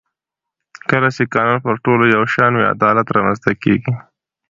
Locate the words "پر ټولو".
1.65-2.03